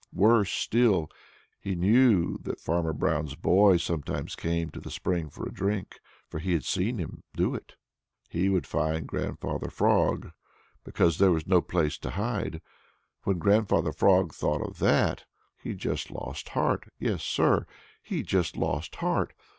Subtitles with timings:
[0.11, 1.11] Worse still,
[1.59, 6.39] he knew that Farmer Brown's boy sometimes came to the spring for a drink, for
[6.39, 7.75] he had seen him do it.
[7.75, 9.07] That meant that the very next time he came, he would find
[9.47, 10.31] Grandfather Frog,
[10.83, 12.61] because there was no place to hide.
[13.25, 15.25] When Grandfather Frog thought of that,
[15.61, 16.87] he just lost heart.
[16.97, 17.67] Yes, Sir,
[18.01, 19.33] he just lost heart.